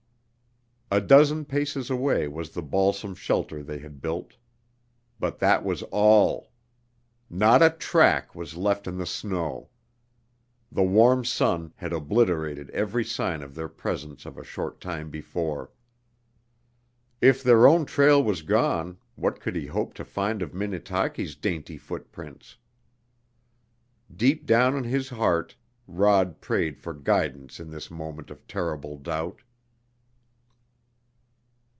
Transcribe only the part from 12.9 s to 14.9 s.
sign of their presence of a short